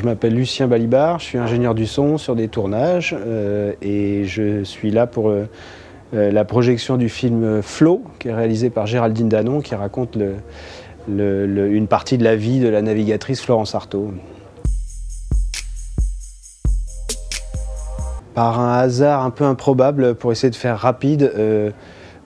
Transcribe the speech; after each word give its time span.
Je 0.00 0.06
m'appelle 0.06 0.34
Lucien 0.34 0.66
Balibar, 0.66 1.18
je 1.18 1.26
suis 1.26 1.36
ingénieur 1.36 1.74
du 1.74 1.86
son 1.86 2.16
sur 2.16 2.34
des 2.34 2.48
tournages 2.48 3.14
et 3.82 4.24
je 4.24 4.64
suis 4.64 4.90
là 4.90 5.06
pour 5.06 5.30
la 6.14 6.44
projection 6.46 6.96
du 6.96 7.10
film 7.10 7.60
Flow, 7.60 8.02
qui 8.18 8.28
est 8.28 8.32
réalisé 8.32 8.70
par 8.70 8.86
Géraldine 8.86 9.28
Danon, 9.28 9.60
qui 9.60 9.74
raconte 9.74 10.16
une 11.06 11.86
partie 11.86 12.16
de 12.16 12.24
la 12.24 12.34
vie 12.34 12.60
de 12.60 12.68
la 12.68 12.80
navigatrice 12.80 13.42
Florence 13.42 13.74
Artaud. 13.74 14.14
Par 18.34 18.58
un 18.58 18.78
hasard 18.78 19.22
un 19.22 19.30
peu 19.30 19.44
improbable, 19.44 20.14
pour 20.14 20.32
essayer 20.32 20.50
de 20.50 20.56
faire 20.56 20.78
rapide, 20.78 21.30
euh, 21.36 21.72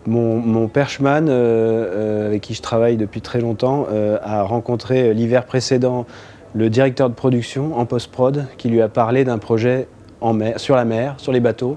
mon, 0.06 0.68
perchman, 0.68 1.28
euh, 1.28 1.32
euh, 1.32 2.26
avec 2.28 2.42
qui 2.42 2.54
je 2.54 2.62
travaille 2.62 2.96
depuis 2.96 3.20
très 3.20 3.40
longtemps, 3.40 3.88
a 4.22 4.42
rencontré 4.42 5.12
l'hiver 5.12 5.44
précédent 5.44 6.06
le 6.54 6.70
directeur 6.70 7.10
de 7.10 7.14
production 7.14 7.76
en 7.78 7.86
post-prod 7.86 8.46
qui 8.56 8.68
lui 8.68 8.80
a 8.80 8.88
parlé 8.88 9.24
d'un 9.24 9.38
projet 9.38 9.88
sur 10.56 10.76
la 10.76 10.84
mer, 10.84 11.14
sur 11.18 11.32
les 11.32 11.40
bateaux. 11.40 11.76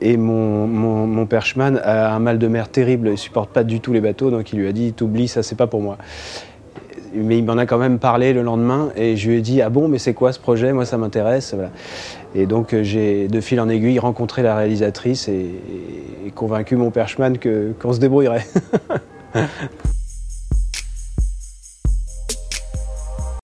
Et 0.00 0.16
mon, 0.16 0.66
mon, 0.66 1.26
perchman 1.26 1.80
a 1.84 2.12
un 2.12 2.18
mal 2.18 2.38
de 2.38 2.48
mer 2.48 2.68
terrible, 2.68 3.10
il 3.10 3.18
supporte 3.18 3.50
pas 3.50 3.62
du 3.62 3.80
tout 3.80 3.92
les 3.92 4.00
bateaux, 4.00 4.30
donc 4.30 4.52
il 4.52 4.58
lui 4.58 4.66
a 4.66 4.72
dit 4.72 4.92
T'oublies, 4.92 5.28
ça 5.28 5.44
c'est 5.44 5.54
pas 5.54 5.68
pour 5.68 5.80
moi 5.80 5.96
mais 7.14 7.38
il 7.38 7.44
m'en 7.44 7.56
a 7.58 7.66
quand 7.66 7.78
même 7.78 7.98
parlé 7.98 8.32
le 8.32 8.42
lendemain 8.42 8.90
et 8.96 9.16
je 9.16 9.28
lui 9.28 9.38
ai 9.38 9.40
dit 9.40 9.62
ah 9.62 9.70
bon 9.70 9.88
mais 9.88 9.98
c'est 9.98 10.14
quoi 10.14 10.32
ce 10.32 10.38
projet? 10.38 10.72
Moi 10.72 10.84
ça 10.84 10.96
m'intéresse 10.98 11.54
et 12.34 12.46
donc 12.46 12.72
euh, 12.72 12.82
j'ai 12.82 13.28
de 13.28 13.40
fil 13.40 13.60
en 13.60 13.68
aiguille 13.68 13.98
rencontré 13.98 14.42
la 14.42 14.56
réalisatrice 14.56 15.28
et, 15.28 15.50
convaincu 16.34 16.76
mon 16.76 16.90
perchman 16.90 17.36
qu'on 17.80 17.92
se 17.92 17.98
débrouillerait. 17.98 18.46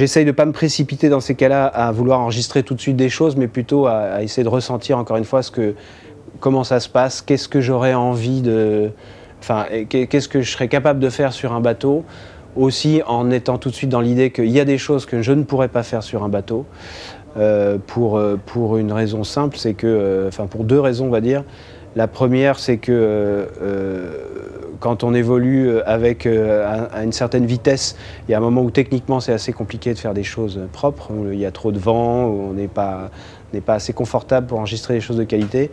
J'essaye 0.00 0.24
de 0.24 0.30
ne 0.30 0.32
pas 0.32 0.46
me 0.46 0.52
précipiter 0.52 1.08
dans 1.08 1.18
ces 1.18 1.34
cas-là 1.34 1.66
à 1.66 1.90
vouloir 1.90 2.20
enregistrer 2.20 2.62
tout 2.62 2.76
de 2.76 2.80
suite 2.80 2.94
des 2.94 3.08
choses, 3.08 3.34
mais 3.34 3.48
plutôt 3.48 3.88
à, 3.88 4.22
essayer 4.22 4.44
de 4.44 4.48
ressentir 4.48 4.96
encore 4.96 5.16
une 5.16 5.24
fois 5.24 5.42
ce 5.42 5.50
que, 5.50 5.74
comment 6.38 6.62
ça 6.62 6.78
se 6.78 6.88
passe, 6.88 7.20
qu'est-ce 7.20 7.48
que 7.48 7.60
j'aurais 7.60 7.94
envie 7.94 8.40
de, 8.40 8.92
enfin, 9.40 9.66
qu'est-ce 9.88 10.28
que 10.28 10.40
je 10.40 10.52
serais 10.52 10.68
capable 10.68 11.00
de 11.00 11.10
faire 11.10 11.32
sur 11.32 11.52
un 11.52 11.60
bateau 11.60 12.04
aussi 12.54 13.02
en 13.08 13.32
étant 13.32 13.58
tout 13.58 13.70
de 13.70 13.74
suite 13.74 13.90
dans 13.90 14.00
l'idée 14.00 14.30
qu'il 14.30 14.50
y 14.50 14.60
a 14.60 14.64
des 14.64 14.78
choses 14.78 15.04
que 15.04 15.20
je 15.20 15.32
ne 15.32 15.42
pourrais 15.42 15.66
pas 15.66 15.82
faire 15.82 16.04
sur 16.04 16.22
un 16.22 16.28
bateau. 16.28 16.64
Euh, 17.36 17.78
pour, 17.84 18.18
euh, 18.18 18.38
pour 18.46 18.76
une 18.76 18.92
raison 18.92 19.24
simple, 19.24 19.56
c'est 19.56 19.74
que, 19.74 19.88
euh, 19.88 20.28
enfin 20.28 20.46
pour 20.46 20.62
deux 20.62 20.78
raisons 20.78 21.06
on 21.06 21.10
va 21.10 21.20
dire. 21.20 21.42
La 21.98 22.06
première, 22.06 22.60
c'est 22.60 22.76
que 22.76 23.48
quand 24.78 25.02
on 25.02 25.14
évolue 25.14 25.80
avec 25.80 26.26
à, 26.26 27.02
une 27.02 27.10
certaine 27.10 27.44
vitesse, 27.44 27.96
il 28.28 28.30
y 28.30 28.34
a 28.34 28.38
un 28.38 28.40
moment 28.40 28.62
où 28.62 28.70
techniquement 28.70 29.18
c'est 29.18 29.32
assez 29.32 29.52
compliqué 29.52 29.94
de 29.94 29.98
faire 29.98 30.14
des 30.14 30.22
choses 30.22 30.60
propres, 30.72 31.10
où 31.10 31.32
il 31.32 31.40
y 31.40 31.44
a 31.44 31.50
trop 31.50 31.72
de 31.72 31.78
vent, 31.80 32.28
où 32.28 32.50
on 32.50 32.52
n'est 32.52 32.68
pas, 32.68 33.10
pas 33.66 33.74
assez 33.74 33.92
confortable 33.92 34.46
pour 34.46 34.60
enregistrer 34.60 34.94
des 34.94 35.00
choses 35.00 35.16
de 35.16 35.24
qualité. 35.24 35.72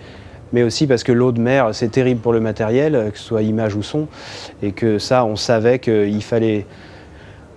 Mais 0.51 0.63
aussi 0.63 0.87
parce 0.87 1.03
que 1.03 1.11
l'eau 1.11 1.31
de 1.31 1.39
mer, 1.39 1.75
c'est 1.75 1.89
terrible 1.89 2.21
pour 2.21 2.33
le 2.33 2.39
matériel, 2.39 3.11
que 3.13 3.19
ce 3.19 3.23
soit 3.23 3.43
image 3.43 3.75
ou 3.75 3.83
son, 3.83 4.07
et 4.63 4.71
que 4.71 4.97
ça, 4.97 5.25
on 5.25 5.35
savait 5.35 5.77
qu'il 5.77 6.23
fallait 6.23 6.65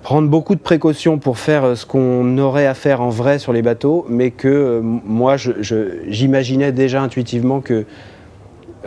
prendre 0.03 0.29
beaucoup 0.29 0.57
de 0.57 0.61
précautions 0.61 1.17
pour 1.17 1.39
faire 1.39 1.75
ce 1.75 1.87
qu'on 1.87 2.37
aurait 2.37 2.67
à 2.67 2.75
faire 2.75 3.01
en 3.01 3.09
vrai 3.09 3.39
sur 3.39 3.55
les 3.55 3.63
bateaux, 3.63 4.05
mais 4.11 4.31
que 4.31 4.49
euh, 4.49 4.81
moi, 4.83 5.37
j'imaginais 5.39 6.71
déjà 6.71 7.01
intuitivement 7.01 7.63
que 7.63 7.87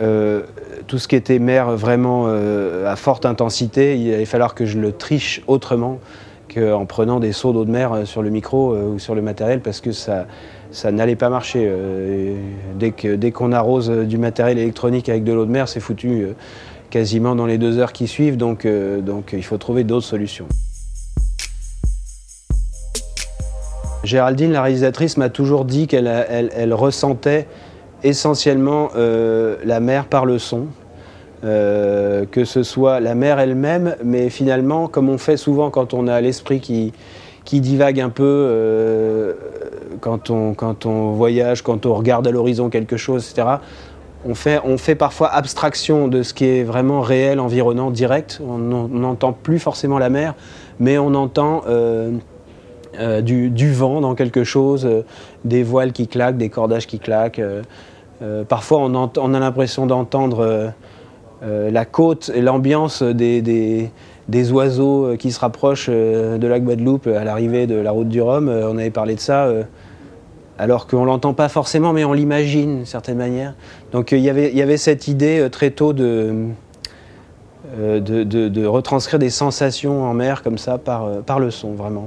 euh, 0.00 0.42
tout 0.86 0.98
ce 0.98 1.08
qui 1.08 1.16
était 1.16 1.38
mer 1.38 1.76
vraiment 1.76 2.24
euh, 2.26 2.90
à 2.90 2.96
forte 2.96 3.26
intensité, 3.26 3.98
il 3.98 4.12
allait 4.12 4.24
falloir 4.24 4.54
que 4.54 4.64
je 4.64 4.78
le 4.78 4.92
triche 4.92 5.42
autrement 5.46 5.98
qu'en 6.52 6.84
prenant 6.84 7.18
des 7.18 7.32
seaux 7.32 7.52
d'eau 7.52 7.64
de 7.64 7.70
mer 7.70 8.02
sur 8.04 8.22
le 8.22 8.28
micro 8.28 8.76
ou 8.76 8.98
sur 8.98 9.14
le 9.14 9.22
matériel, 9.22 9.60
parce 9.60 9.80
que 9.80 9.92
ça 9.92 10.26
ça 10.72 10.90
n'allait 10.90 11.16
pas 11.16 11.28
marcher. 11.28 11.66
Euh, 11.68 12.34
dès 12.76 13.30
qu'on 13.30 13.52
arrose 13.52 13.90
du 13.90 14.18
matériel 14.18 14.58
électronique 14.58 15.08
avec 15.08 15.22
de 15.22 15.32
l'eau 15.32 15.44
de 15.44 15.50
mer, 15.50 15.68
c'est 15.68 15.80
foutu 15.80 16.22
euh, 16.22 16.32
quasiment 16.90 17.36
dans 17.36 17.46
les 17.46 17.58
deux 17.58 17.78
heures 17.78 17.92
qui 17.92 18.08
suivent, 18.08 18.36
donc, 18.36 18.64
euh, 18.64 19.00
donc 19.00 19.34
il 19.34 19.44
faut 19.44 19.58
trouver 19.58 19.84
d'autres 19.84 20.06
solutions. 20.06 20.46
Géraldine, 24.02 24.50
la 24.50 24.62
réalisatrice, 24.62 25.16
m'a 25.16 25.28
toujours 25.28 25.64
dit 25.64 25.86
qu'elle 25.86 26.08
elle, 26.08 26.74
ressentait 26.74 27.46
essentiellement 28.04 28.90
la 28.94 29.80
mer 29.80 30.06
par 30.06 30.26
le 30.26 30.38
son, 30.38 30.66
que 31.42 32.44
ce 32.44 32.62
soit 32.62 33.00
la 33.00 33.14
mer 33.14 33.38
elle-même, 33.38 33.96
mais 34.04 34.30
finalement, 34.30 34.88
comme 34.88 35.08
on 35.08 35.18
fait 35.18 35.36
souvent 35.36 35.70
quand 35.70 35.94
on 35.94 36.06
a 36.06 36.20
l'esprit 36.20 36.60
qui, 36.60 36.92
qui 37.44 37.60
divague 37.60 38.00
un 38.00 38.10
peu, 38.10 39.34
quand 40.00 40.30
on, 40.30 40.54
quand 40.54 40.86
on 40.86 41.12
voyage, 41.12 41.62
quand 41.62 41.86
on 41.86 41.94
regarde 41.94 42.26
à 42.26 42.30
l'horizon 42.30 42.70
quelque 42.70 42.96
chose, 42.96 43.28
etc., 43.28 43.56
on 44.24 44.34
fait, 44.34 44.60
on 44.64 44.78
fait 44.78 44.94
parfois 44.94 45.28
abstraction 45.32 46.08
de 46.08 46.22
ce 46.22 46.32
qui 46.32 46.44
est 46.44 46.62
vraiment 46.62 47.00
réel, 47.00 47.40
environnant, 47.40 47.90
direct. 47.90 48.40
On 48.46 48.58
n'entend 48.58 49.32
plus 49.32 49.58
forcément 49.58 49.98
la 49.98 50.10
mer, 50.10 50.34
mais 50.78 50.98
on 50.98 51.14
entend 51.14 51.62
euh, 52.98 53.20
euh, 53.20 53.20
du, 53.20 53.72
vent 53.72 54.00
dans 54.00 54.14
quelque 54.14 54.44
chose, 54.44 54.86
euh, 54.86 55.04
des 55.44 55.62
voiles 55.62 55.92
qui 55.92 56.08
claquent, 56.08 56.36
des 56.36 56.48
cordages 56.48 56.86
qui 56.86 56.98
claquent. 56.98 57.40
parfois, 58.48 58.78
on, 58.78 59.10
on 59.16 59.34
a 59.34 59.40
l'impression 59.40 59.86
d'entendre 59.86 60.72
la 61.42 61.84
côte 61.84 62.30
et 62.34 62.40
l'ambiance 62.40 63.02
des, 63.02 63.42
des, 63.42 63.90
des, 64.28 64.52
oiseaux 64.52 65.16
qui 65.18 65.32
se 65.32 65.40
rapprochent 65.40 65.90
de 65.90 66.46
la 66.46 66.60
Guadeloupe 66.60 67.08
à 67.08 67.24
l'arrivée 67.24 67.66
de 67.66 67.74
la 67.74 67.90
route 67.90 68.08
du 68.08 68.22
Rhum. 68.22 68.48
on 68.48 68.78
avait 68.78 68.90
parlé 68.90 69.16
de 69.16 69.20
ça 69.20 69.48
alors 70.62 70.86
qu'on 70.86 71.04
l'entend 71.04 71.34
pas 71.34 71.48
forcément, 71.48 71.92
mais 71.92 72.04
on 72.04 72.12
l'imagine 72.12 72.76
d'une 72.76 72.86
certaine 72.86 73.18
manière. 73.18 73.54
Donc 73.90 74.12
euh, 74.12 74.16
il 74.16 74.22
y 74.22 74.62
avait 74.62 74.76
cette 74.76 75.08
idée 75.08 75.40
euh, 75.40 75.48
très 75.48 75.70
tôt 75.70 75.92
euh, 75.98 76.52
de, 77.76 78.22
de, 78.22 78.66
retranscrire 78.66 79.18
des 79.18 79.30
sensations 79.30 80.04
en 80.04 80.14
mer 80.14 80.42
comme 80.42 80.58
ça 80.58 80.78
par, 80.78 81.22
par 81.22 81.40
le 81.40 81.50
son, 81.50 81.72
vraiment. 81.72 82.06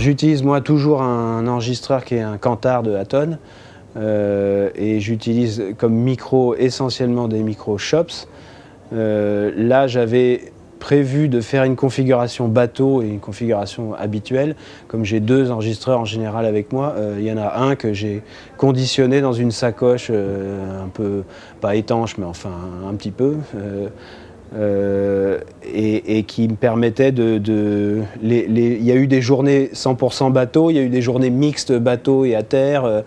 J'utilise 0.00 0.42
moi 0.42 0.60
toujours 0.62 1.02
un 1.02 1.46
enregistreur 1.46 2.04
qui 2.04 2.14
est 2.14 2.22
un 2.22 2.38
Cantar 2.38 2.82
de 2.82 2.94
Aton 2.94 3.38
et 3.96 5.00
j'utilise 5.00 5.62
comme 5.76 5.92
micro 5.92 6.54
essentiellement 6.54 7.28
des 7.28 7.42
micros 7.42 7.76
Shops. 7.76 8.26
là 8.92 9.86
j'avais 9.86 10.52
prévu 10.80 11.28
de 11.28 11.40
faire 11.40 11.62
une 11.62 11.76
configuration 11.76 12.48
bateau 12.48 13.02
et 13.02 13.06
une 13.06 13.20
configuration 13.20 13.94
habituelle. 13.94 14.56
Comme 14.88 15.04
j'ai 15.04 15.20
deux 15.20 15.52
enregistreurs 15.52 16.00
en 16.00 16.04
général 16.04 16.46
avec 16.46 16.72
moi, 16.72 16.94
euh, 16.96 17.16
il 17.18 17.24
y 17.24 17.30
en 17.30 17.36
a 17.36 17.60
un 17.60 17.76
que 17.76 17.92
j'ai 17.92 18.22
conditionné 18.56 19.20
dans 19.20 19.34
une 19.34 19.52
sacoche 19.52 20.08
euh, 20.10 20.84
un 20.84 20.88
peu, 20.88 21.22
pas 21.60 21.76
étanche, 21.76 22.18
mais 22.18 22.24
enfin 22.24 22.50
un, 22.88 22.94
petit 22.94 23.12
peu. 23.12 23.36
Euh, 24.52 25.38
et, 25.72 26.24
qui 26.24 26.48
me 26.48 26.56
permettait 26.56 27.12
de... 27.12 28.02
il 28.20 28.84
y 28.84 28.90
a 28.90 28.96
eu 28.96 29.06
des 29.06 29.22
journées 29.22 29.70
100% 29.72 30.32
bateau, 30.32 30.70
il 30.70 30.76
y 30.76 30.78
a 30.80 30.82
eu 30.82 30.88
des 30.88 31.02
journées 31.02 31.30
mixtes 31.30 31.72
bateau 31.72 32.24
et 32.24 32.34
à 32.34 32.42
terre, 32.42 33.04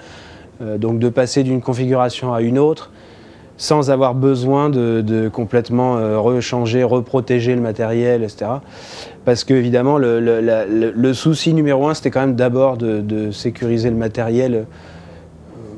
donc 0.61 0.99
de 0.99 1.09
passer 1.09 1.43
d'une 1.43 1.61
configuration 1.61 2.33
à 2.33 2.41
une 2.41 2.57
autre 2.57 2.91
sans 3.57 3.91
avoir 3.91 4.15
besoin 4.15 4.69
de, 4.69 5.29
complètement 5.31 5.97
euh, 5.97 6.19
rechanger, 6.19 6.83
reprotéger 6.83 7.55
le 7.55 7.61
matériel, 7.61 8.23
etc. 8.23 8.45
Parce 9.25 9.43
que 9.43 9.53
évidemment, 9.53 9.97
le, 9.97 11.13
souci 11.13 11.53
numéro 11.53 11.87
un, 11.87 11.93
c'était 11.93 12.11
quand 12.11 12.21
même 12.21 12.35
d'abord 12.35 12.77
de, 12.77 13.31
sécuriser 13.31 13.89
le 13.89 13.95
matériel. 13.95 14.65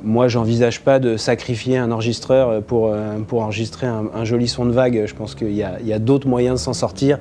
Moi, 0.06 0.30
j'envisage 0.30 0.82
pas 0.82 1.00
de 1.00 1.18
sacrifier 1.18 1.78
un 1.78 1.92
enregistreur 1.92 2.62
pour, 2.62 2.88
euh, 2.88 3.18
pour 3.28 3.42
enregistrer 3.42 3.88
un, 3.88 4.24
joli 4.24 4.48
son 4.48 4.66
de 4.66 4.72
vague. 4.72 5.04
Je 5.06 5.14
pense 5.14 5.36
qu'il 5.36 5.52
y 5.52 5.64
a, 5.64 6.00
d'autres 6.00 6.28
moyens 6.28 6.62
de 6.62 6.64
s'en 6.64 6.74
sortir. 6.74 7.20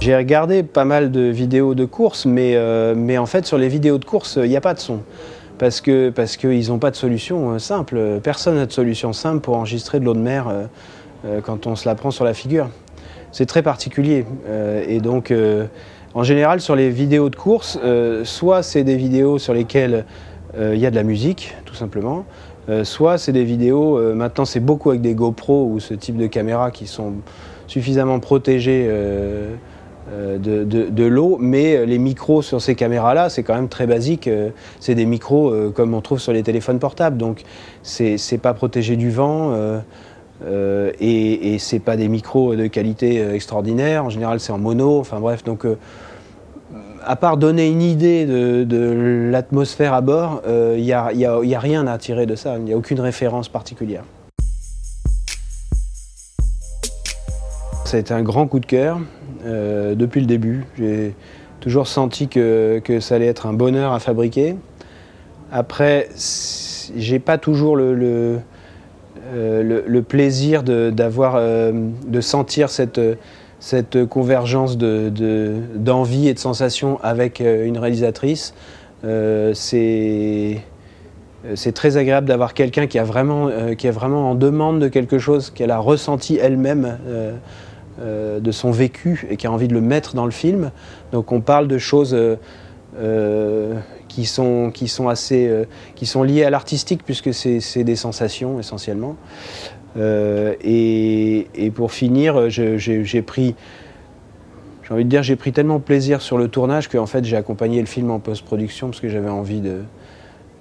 J'ai 0.00 0.14
regardé 0.14 0.62
pas 0.62 0.84
mal 0.84 1.10
de 1.10 1.22
vidéos 1.22 1.74
de 1.74 1.84
course, 1.84 2.26
mais, 2.26 2.56
euh, 2.56 2.94
mais 2.94 3.16
en 3.16 3.26
fait, 3.26 3.46
sur 3.46 3.56
les 3.56 3.68
vidéos 3.68 3.96
de 3.96 4.04
course, 4.04 4.38
il 4.42 4.50
n'y 4.50 4.56
a 4.56 4.60
pas 4.60 4.74
de 4.74 4.80
son 4.80 5.00
parce 5.58 5.80
qu'ils 5.80 6.12
parce 6.14 6.38
n'ont 6.44 6.78
pas 6.78 6.90
de 6.90 6.96
solution 6.96 7.52
euh, 7.52 7.58
simple. 7.58 8.20
Personne 8.22 8.56
n'a 8.56 8.66
de 8.66 8.72
solution 8.72 9.12
simple 9.12 9.40
pour 9.40 9.56
enregistrer 9.56 10.00
de 10.00 10.04
l'eau 10.04 10.14
de 10.14 10.20
mer 10.20 10.48
euh, 10.48 10.64
euh, 11.24 11.40
quand 11.40 11.66
on 11.66 11.76
se 11.76 11.88
la 11.88 11.94
prend 11.94 12.10
sur 12.10 12.24
la 12.24 12.34
figure. 12.34 12.68
C'est 13.32 13.46
très 13.46 13.62
particulier. 13.62 14.24
et 14.88 14.98
donc, 15.00 15.30
en 16.16 16.22
général, 16.24 16.60
sur 16.60 16.74
les 16.74 16.90
vidéos 16.90 17.28
de 17.30 17.36
course, 17.36 17.78
soit 18.24 18.62
c'est 18.62 18.82
des 18.84 18.96
vidéos 18.96 19.38
sur 19.38 19.54
lesquelles 19.54 20.04
il 20.58 20.78
y 20.78 20.86
a 20.86 20.90
de 20.90 20.96
la 20.96 21.02
musique, 21.02 21.54
tout 21.66 21.74
simplement, 21.74 22.24
soit 22.84 23.18
c'est 23.18 23.32
des 23.32 23.44
vidéos, 23.44 24.00
maintenant 24.14 24.46
c'est 24.46 24.60
beaucoup 24.60 24.90
avec 24.90 25.02
des 25.02 25.14
GoPro 25.14 25.66
ou 25.70 25.78
ce 25.78 25.92
type 25.92 26.16
de 26.16 26.26
caméras 26.26 26.70
qui 26.70 26.86
sont 26.86 27.12
suffisamment 27.66 28.18
protégées 28.18 28.88
euh, 30.12 30.38
de, 30.38 31.04
l'eau, 31.04 31.36
mais 31.40 31.84
les 31.84 31.98
micros 31.98 32.40
sur 32.40 32.62
ces 32.62 32.76
caméras-là, 32.76 33.28
c'est 33.28 33.42
quand 33.42 33.56
même 33.56 33.68
très 33.68 33.88
basique. 33.88 34.28
Euh, 34.28 34.50
c'est 34.78 34.94
des 34.94 35.04
micros 35.04 35.50
euh, 35.50 35.70
comme 35.74 35.94
on 35.94 36.00
trouve 36.00 36.20
sur 36.20 36.32
les 36.32 36.44
téléphones 36.44 36.78
portables, 36.78 37.16
donc 37.16 37.42
c'est 37.82 38.40
pas 38.40 38.54
protégé 38.54 38.94
du 38.94 39.10
vent. 39.10 39.52
Euh, 40.44 40.92
et, 41.00 41.54
et 41.54 41.58
c'est 41.58 41.78
pas 41.78 41.96
des 41.96 42.08
micros 42.08 42.54
de 42.54 42.66
qualité 42.66 43.20
euh, 43.20 43.34
extraordinaire. 43.34 44.04
En 44.04 44.10
général, 44.10 44.40
c'est 44.40 44.52
en 44.52 44.58
mono. 44.58 44.98
Enfin 44.98 45.20
bref, 45.20 45.44
donc 45.44 45.64
euh, 45.64 45.78
à 47.04 47.16
part 47.16 47.36
donner 47.36 47.68
une 47.68 47.82
idée 47.82 48.26
de, 48.26 49.28
l'atmosphère 49.30 49.94
à 49.94 50.00
bord, 50.00 50.42
il 50.46 50.82
n'y 50.82 50.92
a, 50.92 51.06
a, 51.06 51.58
rien 51.60 51.86
à 51.86 51.98
tirer 51.98 52.26
de 52.26 52.34
ça. 52.34 52.56
Il 52.58 52.64
n'y 52.64 52.72
a 52.72 52.76
aucune 52.76 53.00
référence 53.00 53.48
particulière. 53.48 54.02
Ça 57.84 57.96
a 57.96 58.00
été 58.00 58.12
un 58.12 58.22
grand 58.22 58.48
coup 58.48 58.58
de 58.58 58.66
cœur 58.66 58.98
depuis 59.44 60.20
le 60.20 60.26
début. 60.26 60.64
J'ai 60.76 61.14
toujours 61.60 61.86
senti 61.86 62.26
que, 62.26 62.82
ça 62.98 63.14
allait 63.14 63.26
être 63.26 63.46
un 63.46 63.52
bonheur 63.52 63.92
à 63.92 64.00
fabriquer. 64.00 64.56
Après, 65.52 66.08
j'ai 66.96 67.20
pas 67.20 67.38
toujours 67.38 67.76
le 67.76 68.40
euh, 69.34 69.82
le, 69.86 70.02
plaisir 70.02 70.62
de, 70.62 70.92
euh, 70.98 71.72
de 72.06 72.20
sentir 72.20 72.70
cette, 72.70 73.00
cette 73.60 74.04
convergence 74.06 74.76
d'envie 74.78 76.22
de, 76.22 76.28
et 76.28 76.34
de 76.34 76.38
sensations 76.38 76.98
avec 77.02 77.40
euh, 77.40 77.66
une 77.66 77.78
réalisatrice. 77.78 78.54
c'est 79.54 80.60
c'est 81.54 81.72
très 81.72 81.96
agréable 81.96 82.26
d'avoir 82.26 82.54
quelqu'un 82.54 82.88
qui, 82.88 82.98
a 82.98 83.04
vraiment, 83.04 83.48
qui 83.78 83.86
est 83.86 83.92
vraiment 83.92 84.30
en 84.30 84.34
demande 84.34 84.80
de 84.80 84.88
quelque 84.88 85.18
chose 85.18 85.50
qu'elle 85.50 85.70
a 85.70 85.78
ressenti 85.78 86.38
elle-même 86.42 86.98
de 88.00 88.50
son 88.50 88.72
vécu 88.72 89.28
et 89.30 89.36
qui 89.36 89.46
a 89.46 89.52
envie 89.52 89.68
de 89.68 89.74
le 89.74 89.80
mettre 89.80 90.16
dans 90.16 90.24
le 90.24 90.32
film. 90.32 90.72
Donc 91.12 91.30
on 91.30 91.40
parle 91.40 91.68
de 91.68 91.78
choses 91.78 92.16
qui 94.16 94.24
sont, 94.24 94.70
qui 94.72 94.88
sont 94.88 95.08
assez, 95.08 95.46
euh, 95.46 95.64
qui 95.94 96.06
sont 96.06 96.22
liées 96.22 96.44
à 96.44 96.48
l'artistique 96.48 97.02
puisque 97.04 97.34
c'est 97.34 97.84
des 97.84 97.96
sensations 97.96 98.58
essentiellement. 98.58 99.16
Euh, 99.98 100.54
et, 100.62 101.48
et, 101.54 101.70
pour 101.70 101.92
finir, 101.92 102.48
j'ai 102.48 103.22
pris, 103.22 103.54
j'ai 104.82 104.94
envie 104.94 105.04
de 105.04 105.10
dire, 105.10 105.22
j'ai 105.22 105.36
pris 105.36 105.52
tellement 105.52 105.80
plaisir 105.80 106.22
sur 106.22 106.38
le 106.38 106.48
tournage 106.48 106.88
qu'en 106.88 107.04
fait 107.04 107.26
j'ai 107.26 107.36
accompagné 107.36 107.80
le 107.80 107.86
film 107.86 108.10
en 108.10 108.18
post-production 108.18 108.88
parce 108.88 109.00
que 109.00 109.10
j'avais 109.10 109.28
envie 109.28 109.60
de, 109.60 109.82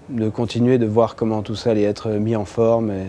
de 0.10 0.28
continuer 0.30 0.78
de 0.78 0.86
voir 0.86 1.16
comment 1.16 1.42
tout 1.42 1.56
ça 1.56 1.72
allait 1.72 1.84
être 1.84 2.10
mis 2.12 2.36
en 2.36 2.46
forme. 2.46 2.92
Et 2.92 3.06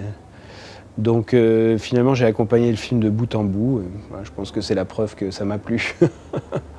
donc 0.96 1.34
euh, 1.34 1.76
finalement 1.76 2.14
j'ai 2.14 2.26
accompagné 2.26 2.70
le 2.70 2.76
film 2.76 3.00
de 3.00 3.10
bout 3.10 3.34
en 3.34 3.42
bout. 3.42 3.82
je 4.22 4.30
pense 4.30 4.52
que 4.52 4.60
c'est 4.60 4.76
la 4.76 4.84
preuve 4.84 5.16
que 5.16 5.32
ça 5.32 5.44
m'a 5.44 5.58
plu. 5.58 5.96